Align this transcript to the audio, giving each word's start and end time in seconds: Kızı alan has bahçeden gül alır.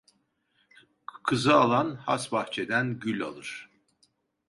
Kızı 1.23 1.53
alan 1.55 1.95
has 1.95 2.31
bahçeden 2.31 2.99
gül 2.99 3.21
alır. 3.23 3.69